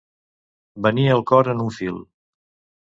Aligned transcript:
Venir 0.87 1.05
el 1.17 1.23
cor 1.33 1.53
en 1.55 1.63
un 1.69 1.71
fil. 1.79 2.03